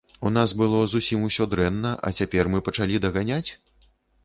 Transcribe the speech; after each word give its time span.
У 0.27 0.29
нас 0.37 0.53
было 0.61 0.79
зусім 0.93 1.27
усё 1.27 1.47
дрэнна, 1.51 1.91
а 2.09 2.13
цяпер 2.21 2.51
мы 2.55 2.65
пачалі 2.71 3.05
даганяць? 3.07 3.47